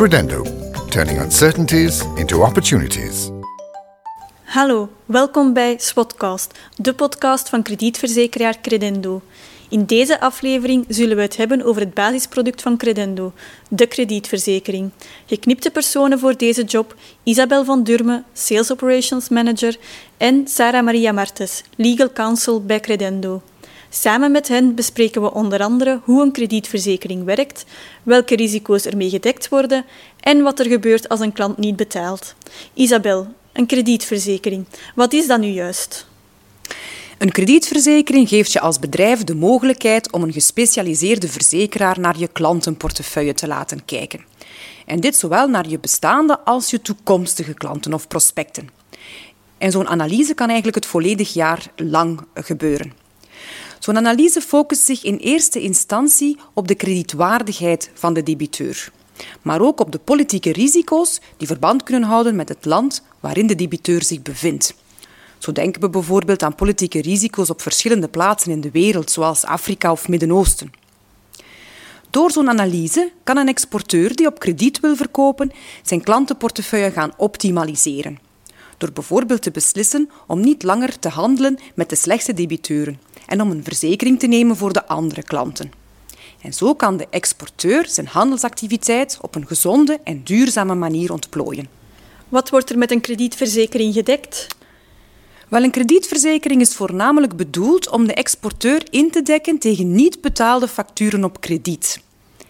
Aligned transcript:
Credendo, 0.00 0.42
turning 0.88 1.20
uncertainties 1.20 2.04
into 2.16 2.42
opportunities. 2.42 3.30
Hallo, 4.44 4.88
welkom 5.04 5.52
bij 5.52 5.74
Spotcast, 5.78 6.58
de 6.76 6.94
podcast 6.94 7.48
van 7.48 7.62
kredietverzekeraar 7.62 8.60
Credendo. 8.60 9.22
In 9.68 9.84
deze 9.84 10.20
aflevering 10.20 10.84
zullen 10.88 11.16
we 11.16 11.22
het 11.22 11.36
hebben 11.36 11.62
over 11.64 11.80
het 11.80 11.94
basisproduct 11.94 12.62
van 12.62 12.76
Credendo, 12.76 13.32
de 13.68 13.86
kredietverzekering. 13.86 14.90
Geknipte 15.26 15.70
personen 15.70 16.18
voor 16.18 16.36
deze 16.36 16.64
job, 16.64 16.94
Isabel 17.22 17.64
van 17.64 17.82
Durme, 17.84 18.22
Sales 18.32 18.72
Operations 18.72 19.28
Manager 19.28 19.76
en 20.16 20.48
Sarah 20.48 20.84
Maria 20.84 21.12
Martes, 21.12 21.62
Legal 21.76 22.12
Counsel 22.12 22.64
bij 22.64 22.80
Credendo. 22.80 23.42
Samen 23.92 24.30
met 24.30 24.48
hen 24.48 24.74
bespreken 24.74 25.22
we 25.22 25.32
onder 25.32 25.62
andere 25.62 26.00
hoe 26.04 26.22
een 26.22 26.32
kredietverzekering 26.32 27.24
werkt, 27.24 27.64
welke 28.02 28.36
risico's 28.36 28.84
ermee 28.84 29.10
gedekt 29.10 29.48
worden 29.48 29.84
en 30.20 30.42
wat 30.42 30.58
er 30.58 30.66
gebeurt 30.66 31.08
als 31.08 31.20
een 31.20 31.32
klant 31.32 31.58
niet 31.58 31.76
betaalt. 31.76 32.34
Isabel, 32.74 33.26
een 33.52 33.66
kredietverzekering, 33.66 34.66
wat 34.94 35.12
is 35.12 35.26
dat 35.26 35.40
nu 35.40 35.46
juist? 35.46 36.06
Een 37.18 37.32
kredietverzekering 37.32 38.28
geeft 38.28 38.52
je 38.52 38.60
als 38.60 38.78
bedrijf 38.78 39.24
de 39.24 39.34
mogelijkheid 39.34 40.12
om 40.12 40.22
een 40.22 40.32
gespecialiseerde 40.32 41.28
verzekeraar 41.28 42.00
naar 42.00 42.18
je 42.18 42.28
klantenportefeuille 42.28 43.34
te 43.34 43.46
laten 43.46 43.84
kijken. 43.84 44.24
En 44.86 45.00
dit 45.00 45.16
zowel 45.16 45.48
naar 45.48 45.68
je 45.68 45.78
bestaande 45.78 46.40
als 46.44 46.70
je 46.70 46.82
toekomstige 46.82 47.54
klanten 47.54 47.94
of 47.94 48.08
prospecten. 48.08 48.68
En 49.58 49.70
zo'n 49.70 49.88
analyse 49.88 50.34
kan 50.34 50.46
eigenlijk 50.46 50.76
het 50.76 50.86
volledig 50.86 51.32
jaar 51.32 51.72
lang 51.76 52.20
gebeuren. 52.34 52.99
Zo'n 53.80 53.96
analyse 53.96 54.40
focust 54.40 54.84
zich 54.84 55.04
in 55.04 55.16
eerste 55.16 55.60
instantie 55.60 56.36
op 56.54 56.68
de 56.68 56.74
kredietwaardigheid 56.74 57.90
van 57.94 58.14
de 58.14 58.22
debiteur, 58.22 58.92
maar 59.42 59.60
ook 59.60 59.80
op 59.80 59.92
de 59.92 59.98
politieke 59.98 60.52
risico's 60.52 61.20
die 61.36 61.46
verband 61.46 61.82
kunnen 61.82 62.08
houden 62.08 62.36
met 62.36 62.48
het 62.48 62.64
land 62.64 63.02
waarin 63.20 63.46
de 63.46 63.54
debiteur 63.54 64.02
zich 64.02 64.22
bevindt. 64.22 64.74
Zo 65.38 65.52
denken 65.52 65.80
we 65.80 65.90
bijvoorbeeld 65.90 66.42
aan 66.42 66.54
politieke 66.54 67.00
risico's 67.00 67.50
op 67.50 67.62
verschillende 67.62 68.08
plaatsen 68.08 68.52
in 68.52 68.60
de 68.60 68.70
wereld, 68.70 69.10
zoals 69.10 69.44
Afrika 69.44 69.92
of 69.92 70.08
Midden-Oosten. 70.08 70.72
Door 72.10 72.30
zo'n 72.30 72.48
analyse 72.48 73.12
kan 73.24 73.36
een 73.36 73.48
exporteur 73.48 74.16
die 74.16 74.26
op 74.26 74.38
krediet 74.38 74.80
wil 74.80 74.96
verkopen 74.96 75.52
zijn 75.82 76.02
klantenportefeuille 76.02 76.90
gaan 76.90 77.12
optimaliseren. 77.16 78.18
Door 78.78 78.92
bijvoorbeeld 78.92 79.42
te 79.42 79.50
beslissen 79.50 80.10
om 80.26 80.40
niet 80.40 80.62
langer 80.62 80.98
te 80.98 81.08
handelen 81.08 81.58
met 81.74 81.88
de 81.88 81.96
slechtste 81.96 82.34
debiteuren 82.34 83.00
en 83.30 83.40
om 83.40 83.50
een 83.50 83.64
verzekering 83.64 84.18
te 84.18 84.26
nemen 84.26 84.56
voor 84.56 84.72
de 84.72 84.86
andere 84.86 85.22
klanten. 85.22 85.72
En 86.42 86.52
zo 86.52 86.74
kan 86.74 86.96
de 86.96 87.06
exporteur 87.10 87.86
zijn 87.88 88.06
handelsactiviteit 88.06 89.18
op 89.20 89.34
een 89.34 89.46
gezonde 89.46 89.98
en 90.04 90.22
duurzame 90.24 90.74
manier 90.74 91.12
ontplooien. 91.12 91.68
Wat 92.28 92.50
wordt 92.50 92.70
er 92.70 92.78
met 92.78 92.90
een 92.90 93.00
kredietverzekering 93.00 93.94
gedekt? 93.94 94.46
Wel, 95.48 95.62
een 95.62 95.70
kredietverzekering 95.70 96.60
is 96.60 96.74
voornamelijk 96.74 97.36
bedoeld 97.36 97.88
om 97.88 98.06
de 98.06 98.14
exporteur 98.14 98.82
in 98.90 99.10
te 99.10 99.22
dekken 99.22 99.58
tegen 99.58 99.92
niet 99.92 100.20
betaalde 100.20 100.68
facturen 100.68 101.24
op 101.24 101.40
krediet. 101.40 102.00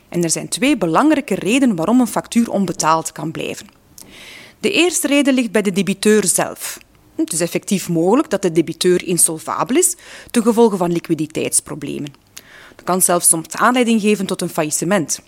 En 0.08 0.22
er 0.22 0.30
zijn 0.30 0.48
twee 0.48 0.76
belangrijke 0.76 1.34
redenen 1.34 1.76
waarom 1.76 2.00
een 2.00 2.06
factuur 2.06 2.50
onbetaald 2.50 3.12
kan 3.12 3.30
blijven. 3.30 3.66
De 4.60 4.72
eerste 4.72 5.06
reden 5.06 5.34
ligt 5.34 5.50
bij 5.50 5.62
de 5.62 5.72
debiteur 5.72 6.26
zelf. 6.26 6.78
Het 7.20 7.32
is 7.32 7.40
effectief 7.40 7.88
mogelijk 7.88 8.30
dat 8.30 8.42
de 8.42 8.52
debiteur 8.52 9.06
insolvabel 9.06 9.76
is 9.76 9.96
ten 10.30 10.42
gevolge 10.42 10.76
van 10.76 10.92
liquiditeitsproblemen. 10.92 12.12
Dat 12.76 12.84
kan 12.84 13.02
zelfs 13.02 13.28
soms 13.28 13.48
aanleiding 13.50 14.00
geven 14.00 14.26
tot 14.26 14.42
een 14.42 14.48
faillissement. 14.48 15.20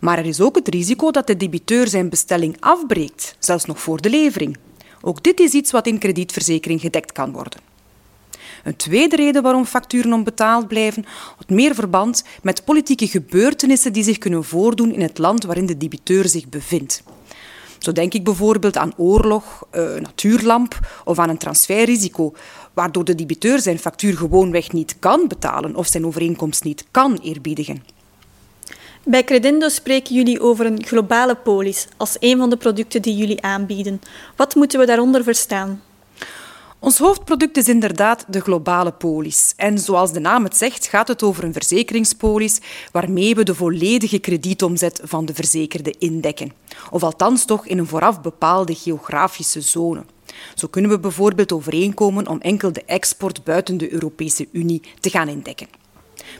Maar 0.00 0.18
er 0.18 0.26
is 0.26 0.40
ook 0.40 0.56
het 0.56 0.68
risico 0.68 1.10
dat 1.10 1.26
de 1.26 1.36
debiteur 1.36 1.88
zijn 1.88 2.08
bestelling 2.08 2.56
afbreekt, 2.60 3.36
zelfs 3.38 3.64
nog 3.64 3.80
voor 3.80 4.00
de 4.00 4.10
levering. 4.10 4.56
Ook 5.00 5.22
dit 5.22 5.40
is 5.40 5.52
iets 5.52 5.70
wat 5.70 5.86
in 5.86 5.98
kredietverzekering 5.98 6.80
gedekt 6.80 7.12
kan 7.12 7.32
worden. 7.32 7.60
Een 8.64 8.76
tweede 8.76 9.16
reden 9.16 9.42
waarom 9.42 9.64
facturen 9.64 10.12
onbetaald 10.12 10.68
blijven 10.68 11.04
houdt 11.26 11.50
meer 11.50 11.74
verband 11.74 12.24
met 12.42 12.64
politieke 12.64 13.08
gebeurtenissen 13.08 13.92
die 13.92 14.04
zich 14.04 14.18
kunnen 14.18 14.44
voordoen 14.44 14.92
in 14.92 15.00
het 15.00 15.18
land 15.18 15.44
waarin 15.44 15.66
de 15.66 15.76
debiteur 15.76 16.28
zich 16.28 16.48
bevindt. 16.48 17.02
Zo 17.84 17.92
denk 17.92 18.14
ik 18.14 18.24
bijvoorbeeld 18.24 18.76
aan 18.76 18.92
oorlog, 18.96 19.66
uh, 19.72 20.00
natuurlamp 20.00 20.78
of 21.04 21.18
aan 21.18 21.28
een 21.28 21.38
transferrisico, 21.38 22.32
waardoor 22.72 23.04
de 23.04 23.14
debiteur 23.14 23.60
zijn 23.60 23.78
factuur 23.78 24.16
gewoonweg 24.16 24.72
niet 24.72 24.96
kan 24.98 25.28
betalen 25.28 25.76
of 25.76 25.86
zijn 25.86 26.06
overeenkomst 26.06 26.64
niet 26.64 26.84
kan 26.90 27.18
eerbiedigen. 27.22 27.82
Bij 29.04 29.24
Credendo 29.24 29.68
spreken 29.68 30.14
jullie 30.14 30.40
over 30.40 30.66
een 30.66 30.84
globale 30.84 31.34
polis 31.34 31.88
als 31.96 32.16
een 32.20 32.38
van 32.38 32.50
de 32.50 32.56
producten 32.56 33.02
die 33.02 33.16
jullie 33.16 33.42
aanbieden. 33.42 34.00
Wat 34.36 34.54
moeten 34.54 34.78
we 34.78 34.86
daaronder 34.86 35.22
verstaan? 35.22 35.82
Ons 36.84 36.98
hoofdproduct 36.98 37.56
is 37.56 37.68
inderdaad 37.68 38.24
de 38.28 38.40
globale 38.40 38.92
polis. 38.92 39.52
En 39.56 39.78
zoals 39.78 40.12
de 40.12 40.20
naam 40.20 40.44
het 40.44 40.56
zegt, 40.56 40.86
gaat 40.86 41.08
het 41.08 41.22
over 41.22 41.44
een 41.44 41.52
verzekeringspolis 41.52 42.60
waarmee 42.92 43.34
we 43.34 43.42
de 43.42 43.54
volledige 43.54 44.18
kredietomzet 44.18 45.00
van 45.04 45.24
de 45.24 45.34
verzekerde 45.34 45.94
indekken. 45.98 46.52
Of 46.90 47.02
althans 47.02 47.44
toch 47.44 47.66
in 47.66 47.78
een 47.78 47.86
vooraf 47.86 48.20
bepaalde 48.20 48.74
geografische 48.74 49.60
zone. 49.60 50.04
Zo 50.54 50.68
kunnen 50.68 50.90
we 50.90 50.98
bijvoorbeeld 50.98 51.52
overeenkomen 51.52 52.28
om 52.28 52.40
enkel 52.40 52.72
de 52.72 52.84
export 52.84 53.44
buiten 53.44 53.76
de 53.76 53.92
Europese 53.92 54.48
Unie 54.52 54.82
te 55.00 55.10
gaan 55.10 55.28
indekken. 55.28 55.68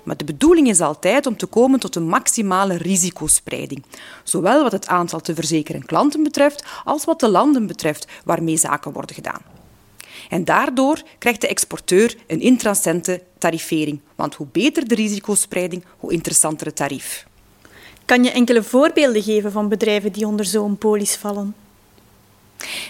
Maar 0.02 0.16
de 0.16 0.24
bedoeling 0.24 0.68
is 0.68 0.80
altijd 0.80 1.26
om 1.26 1.36
te 1.36 1.46
komen 1.46 1.80
tot 1.80 1.96
een 1.96 2.08
maximale 2.08 2.76
risicospreiding, 2.76 3.84
zowel 4.24 4.62
wat 4.62 4.72
het 4.72 4.86
aantal 4.86 5.20
te 5.20 5.34
verzekeren 5.34 5.86
klanten 5.86 6.22
betreft 6.22 6.64
als 6.84 7.04
wat 7.04 7.20
de 7.20 7.28
landen 7.28 7.66
betreft 7.66 8.06
waarmee 8.24 8.56
zaken 8.56 8.92
worden 8.92 9.14
gedaan. 9.14 9.63
En 10.28 10.44
daardoor 10.44 11.02
krijgt 11.18 11.40
de 11.40 11.48
exporteur 11.48 12.16
een 12.26 12.40
interessante 12.40 13.22
tarifering, 13.38 14.00
want 14.14 14.34
hoe 14.34 14.46
beter 14.52 14.88
de 14.88 14.94
risicospreiding, 14.94 15.84
hoe 15.98 16.12
interessanter 16.12 16.66
het 16.66 16.76
tarief. 16.76 17.26
Kan 18.04 18.24
je 18.24 18.30
enkele 18.30 18.62
voorbeelden 18.62 19.22
geven 19.22 19.52
van 19.52 19.68
bedrijven 19.68 20.12
die 20.12 20.26
onder 20.26 20.44
zo'n 20.44 20.78
polis 20.78 21.16
vallen? 21.16 21.54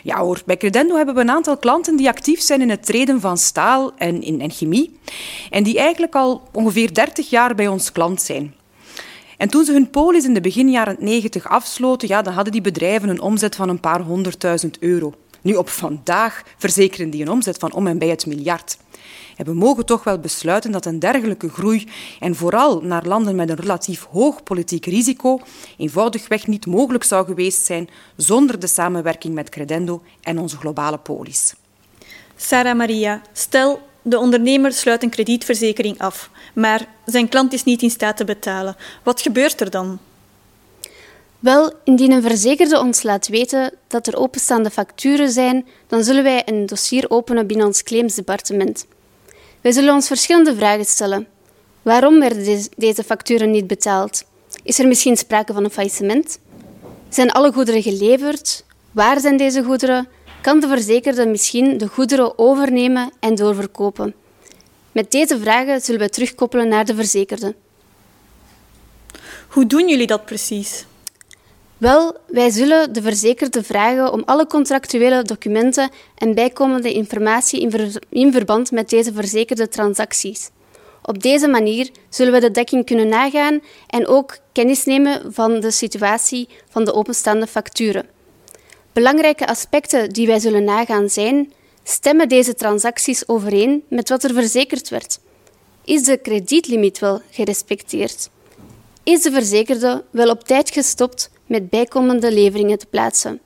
Ja 0.03 0.19
hoor, 0.19 0.43
bij 0.47 0.57
Credendo 0.57 0.97
hebben 0.97 1.15
we 1.15 1.21
een 1.21 1.31
aantal 1.31 1.57
klanten 1.57 1.97
die 1.97 2.09
actief 2.09 2.41
zijn 2.41 2.61
in 2.61 2.71
het 2.71 2.87
treden 2.87 3.21
van 3.21 3.39
staal 3.39 3.93
en, 3.97 4.23
in, 4.23 4.41
en 4.41 4.51
chemie. 4.51 4.99
En 5.51 5.63
die 5.63 5.79
eigenlijk 5.79 6.15
al 6.15 6.43
ongeveer 6.53 6.95
30 6.95 7.31
jaar 7.31 7.55
bij 7.55 7.69
ons 7.69 7.93
klant 7.93 8.23
zijn. 8.23 8.55
En 9.37 9.49
toen 9.49 9.65
ze 9.65 9.73
hun 9.73 9.91
polis 9.91 10.25
in 10.25 10.35
de 10.35 10.41
begin 10.41 10.71
jaren 10.71 10.97
90 10.99 11.49
afsloten, 11.49 12.09
ja, 12.09 12.23
dan 12.23 12.33
hadden 12.33 12.53
die 12.53 12.61
bedrijven 12.61 13.09
een 13.09 13.21
omzet 13.21 13.57
van 13.57 13.69
een 13.69 13.81
paar 13.81 14.01
honderdduizend 14.01 14.79
euro. 14.79 15.15
Nu, 15.45 15.55
op 15.55 15.69
vandaag 15.69 16.43
verzekeren 16.57 17.11
die 17.11 17.23
een 17.23 17.31
omzet 17.31 17.59
van 17.59 17.73
om 17.73 17.87
en 17.87 17.99
bij 17.99 18.09
het 18.09 18.27
miljard. 18.27 18.77
We 19.37 19.55
mogen 19.55 19.87
toch 19.87 20.05
wel 20.05 20.19
besluiten 20.19 20.73
dat 20.73 20.87
een 20.87 20.99
dergelijke 20.99 21.49
groei, 21.49 21.89
en 22.21 22.35
vooral 22.35 22.81
naar 22.81 23.07
landen 23.07 23.37
met 23.37 23.49
een 23.49 23.57
relatief 23.57 24.07
hoog 24.11 24.43
politiek 24.43 24.87
risico, 24.87 25.41
eenvoudigweg 25.77 26.47
niet 26.47 26.67
mogelijk 26.67 27.05
zou 27.05 27.27
geweest 27.27 27.65
zijn 27.65 27.89
zonder 28.17 28.59
de 28.59 28.67
samenwerking 28.67 29.35
met 29.35 29.49
Credendo 29.49 30.03
en 30.21 30.39
onze 30.39 30.57
globale 30.57 30.99
polis. 30.99 31.55
Sarah 32.37 32.77
Maria, 32.77 33.23
stel 33.33 33.81
de 34.03 34.19
ondernemer 34.19 34.73
sluit 34.73 35.03
een 35.03 35.11
kredietverzekering 35.11 35.99
af, 35.99 36.31
maar 36.55 36.87
zijn 37.05 37.29
klant 37.29 37.53
is 37.53 37.65
niet 37.65 37.83
in 37.83 37.91
staat 37.91 38.17
te 38.17 38.25
betalen. 38.25 38.77
Wat 39.03 39.21
gebeurt 39.21 39.61
er 39.61 39.71
dan? 39.71 39.99
Wel, 41.45 41.73
indien 41.83 42.13
een 42.13 42.23
verzekerde 42.23 42.81
ons 42.81 43.03
laat 43.03 43.29
weten 43.29 43.73
dat 43.87 44.07
er 44.07 44.17
openstaande 44.17 44.71
facturen 44.71 45.31
zijn, 45.31 45.67
dan 45.87 46.05
zullen 46.05 46.23
wij 46.23 46.43
een 46.45 46.67
dossier 46.67 47.11
openen 47.11 47.47
binnen 47.47 47.67
ons 47.67 47.83
claimsdepartement. 47.83 48.87
Wij 49.61 49.73
zullen 49.73 49.95
ons 49.95 50.07
verschillende 50.07 50.55
vragen 50.57 50.85
stellen. 50.85 51.27
Waarom 51.83 52.21
werden 52.21 52.69
deze 52.77 53.05
facturen 53.05 53.51
niet 53.51 53.67
betaald? 53.67 54.25
Is 54.63 54.79
er 54.79 54.89
misschien 54.89 55.17
sprake 55.17 55.53
van 55.53 55.65
een 55.65 55.71
faillissement? 55.71 56.39
Zijn 57.09 57.31
alle 57.31 57.53
goederen 57.53 57.83
geleverd? 57.83 58.65
Waar 58.93 59.21
zijn 59.21 59.37
deze 59.37 59.63
goederen? 59.63 60.09
Kan 60.41 60.61
de 60.61 60.69
verzekerde 60.69 61.27
misschien 61.27 61.79
de 61.79 61.87
goederen 61.87 62.39
overnemen 62.39 63.11
en 63.21 63.35
doorverkopen? 63.35 64.15
Met 64.93 65.11
deze 65.11 65.41
vragen 65.41 65.81
zullen 65.81 66.01
we 66.01 66.09
terugkoppelen 66.09 66.69
naar 66.69 66.85
de 66.85 66.95
verzekerde. 66.95 67.55
Hoe 69.49 69.67
doen 69.67 69.89
jullie 69.89 70.07
dat 70.07 70.25
precies? 70.25 70.87
Wel, 71.79 72.17
wij 72.27 72.51
zullen 72.51 72.93
de 72.93 73.03
verzekerde 73.03 73.63
vragen 73.63 74.13
om 74.13 74.23
alle 74.25 74.47
contractuele 74.47 75.23
documenten 75.23 75.91
en 76.15 76.35
bijkomende 76.35 76.93
informatie 76.93 77.61
in, 77.61 77.71
ver 77.71 78.03
in, 78.09 78.33
verband 78.33 78.71
met 78.71 78.91
deze 78.91 79.13
verzekerde 79.13 79.69
transacties. 79.69 80.51
Op 81.03 81.23
deze 81.23 81.49
manier 81.49 81.91
zullen 82.09 82.33
we 82.33 82.41
de 82.41 82.51
dekking 82.51 82.87
kunnen 82.87 83.09
nagaan 83.09 83.61
en 83.87 84.07
ook 84.07 84.39
kennis 84.53 84.85
nemen 84.85 85.33
van 85.33 85.61
de 85.61 85.71
situatie 85.71 86.49
van 86.69 86.85
de 86.85 86.93
openstaande 86.93 87.47
facturen. 87.47 88.07
Belangrijke 88.93 89.47
aspecten 89.47 90.11
die 90.11 90.27
wij 90.27 90.39
zullen 90.39 90.65
nagaan 90.65 91.09
zijn: 91.09 91.53
stemmen 91.83 92.29
deze 92.29 92.55
transacties 92.55 93.29
overeen 93.29 93.85
met 93.89 94.09
wat 94.09 94.25
er 94.25 94.35
verzekerd 94.35 94.89
werd? 94.89 95.19
Is 95.85 96.03
de 96.03 96.17
kredietlimiet 96.17 96.99
wel 96.99 97.21
gerespecteerd? 97.31 98.31
Is 99.03 99.23
de 99.23 99.31
verzekerde 99.31 100.05
wel 100.11 100.31
op 100.31 100.45
tijd 100.45 100.71
gestopt 100.71 101.31
met 101.47 101.71
bijkomende 101.71 102.33
leveringen 102.33 102.79
te 102.79 102.87
plaatsen. 102.87 103.41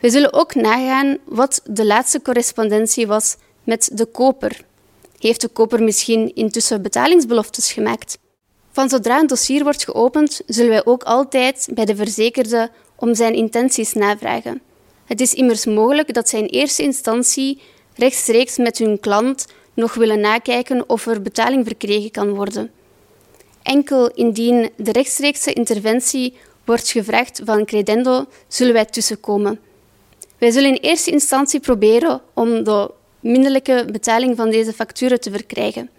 We 0.00 0.10
zullen 0.10 0.32
ook 0.32 0.54
nagaan 0.54 1.18
wat 1.24 1.60
de 1.64 1.86
laatste 1.86 2.22
correspondentie 2.22 3.06
was 3.06 3.36
met 3.64 3.90
de 3.92 4.04
koper. 4.06 4.64
Heeft 5.18 5.40
de 5.40 5.48
koper 5.48 5.82
misschien 5.82 6.34
intussen 6.34 6.82
betalingsbeloftes 6.82 7.72
gemaakt? 7.72 8.18
Van 8.70 8.88
zodra 8.88 9.20
een 9.20 9.26
dossier 9.26 9.62
wordt 9.62 9.84
geopend, 9.84 10.40
zullen 10.46 10.70
wij 10.70 10.84
ook 10.84 11.02
altijd 11.02 11.68
bij 11.74 11.84
de 11.84 11.96
verzekerde 11.96 12.70
om 12.96 13.14
zijn 13.14 13.34
intenties 13.34 13.92
navragen. 13.92 14.60
Het 15.04 15.20
is 15.20 15.34
immers 15.34 15.66
mogelijk 15.66 16.14
dat 16.14 16.28
zij 16.28 16.40
in 16.40 16.46
eerste 16.46 16.82
instantie 16.82 17.60
rechtstreeks 17.94 18.56
met 18.56 18.78
hun 18.78 19.00
klant 19.00 19.46
nog 19.74 19.94
willen 19.94 20.20
nakijken 20.20 20.88
of 20.88 21.06
er 21.06 21.22
betaling 21.22 21.66
verkregen 21.66 22.10
kan 22.10 22.34
worden. 22.34 22.70
Enkel 23.62 24.10
indien 24.10 24.70
de 24.76 24.92
rechtstreekse 24.92 25.52
interventie 25.52 26.36
wordt 26.64 26.90
gevraagd 26.90 27.40
van 27.44 27.64
credendo, 27.64 28.26
zullen 28.48 28.72
wij 28.72 28.84
tussenkomen. 28.84 29.60
Wij 30.38 30.50
zullen 30.50 30.74
in 30.74 30.80
eerste 30.80 31.10
instantie 31.10 31.60
proberen 31.60 32.20
om 32.34 32.64
de 32.64 32.90
minderlijke 33.20 33.84
betaling 33.92 34.36
van 34.36 34.50
deze 34.50 34.72
facturen 34.72 35.20
te 35.20 35.30
verkrijgen. 35.30 35.90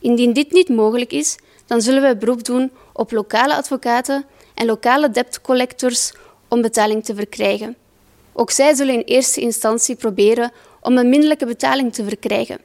Indien 0.00 0.32
dit 0.32 0.52
niet 0.52 0.68
mogelijk 0.68 1.12
is, 1.12 1.36
dan 1.66 1.82
zullen 1.82 2.02
wij 2.02 2.18
beroep 2.18 2.44
doen 2.44 2.70
op 2.92 3.12
lokale 3.12 3.54
advocaten 3.54 4.24
en 4.54 4.66
lokale 4.66 5.10
debtcollectors 5.10 6.12
om 6.48 6.62
betaling 6.62 7.04
te 7.04 7.14
verkrijgen. 7.14 7.76
Ook 8.32 8.50
zij 8.50 8.74
zullen 8.74 8.94
in 8.94 9.00
eerste 9.00 9.40
instantie 9.40 9.96
proberen 9.96 10.52
om 10.80 10.98
een 10.98 11.08
minderlijke 11.08 11.46
betaling 11.46 11.92
te 11.92 12.04
verkrijgen. 12.04 12.58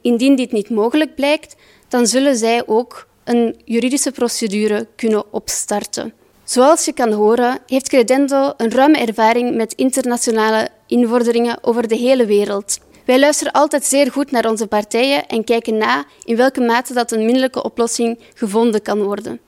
Indien 0.00 0.36
dit 0.36 0.52
niet 0.52 0.70
mogelijk 0.70 1.14
blijkt, 1.14 1.56
dan 1.88 2.06
zullen 2.06 2.36
zij 2.36 2.66
ook 2.66 3.06
een 3.24 3.60
juridische 3.64 4.10
procedure 4.10 4.86
kunnen 4.96 5.32
opstarten. 5.32 6.12
Zoals 6.44 6.84
je 6.84 6.92
kan 6.92 7.12
horen, 7.12 7.58
heeft 7.66 7.88
Credendo 7.88 8.52
een 8.56 8.70
ruime 8.70 8.98
ervaring 8.98 9.54
met 9.54 9.74
internationale 9.74 10.68
invorderingen 10.86 11.64
over 11.64 11.88
de 11.88 11.96
hele 11.96 12.26
wereld. 12.26 12.78
Wij 13.04 13.18
luisteren 13.18 13.52
altijd 13.52 13.84
zeer 13.84 14.10
goed 14.12 14.30
naar 14.30 14.48
onze 14.48 14.66
partijen 14.66 15.26
en 15.26 15.44
kijken 15.44 15.76
na 15.76 16.04
in 16.24 16.36
welke 16.36 16.60
mate 16.60 16.94
dat 16.94 17.12
een 17.12 17.24
minderlijke 17.24 17.62
oplossing 17.62 18.18
gevonden 18.34 18.82
kan 18.82 19.02
worden. 19.02 19.40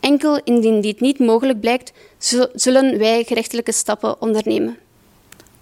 Enkel 0.00 0.40
indien 0.44 0.80
dit 0.80 1.00
niet 1.00 1.18
mogelijk 1.18 1.60
blijkt, 1.60 1.92
zullen 2.54 2.98
wij 2.98 3.24
gerechtelijke 3.24 3.72
stappen 3.72 4.20
ondernemen. 4.20 4.78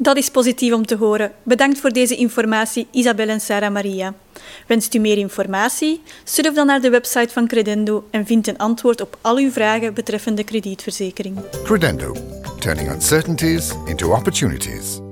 Dat 0.00 0.16
is 0.16 0.30
positief 0.30 0.72
om 0.72 0.86
te 0.86 0.96
horen. 0.96 1.32
Bedankt 1.42 1.80
voor 1.80 1.90
deze 1.90 2.16
informatie, 2.16 2.86
Isabel 2.90 3.28
en 3.28 3.40
Sarah 3.40 3.72
Maria. 3.72 4.14
Wenst 4.66 4.94
u 4.94 4.98
meer 4.98 5.18
informatie? 5.18 6.02
Surf 6.24 6.54
dan 6.54 6.66
naar 6.66 6.80
de 6.80 6.90
website 6.90 7.32
van 7.32 7.46
Credendo 7.46 8.08
en 8.10 8.26
vind 8.26 8.46
een 8.46 8.58
antwoord 8.58 9.00
op 9.00 9.18
al 9.20 9.36
uw 9.36 9.50
vragen 9.50 9.94
betreffende 9.94 10.44
kredietverzekering. 10.44 11.36
Credendo, 11.64 12.16
turning 12.58 12.90
uncertainties 12.90 13.72
into 13.86 14.14
opportunities. 14.14 15.07